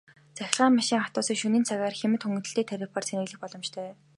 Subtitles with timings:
[0.37, 3.87] Цахилгаан машин, автобусыг шөнийн цагаар хямд хөнгөлөлттэй тарифаар цэнэглэх боломжтой.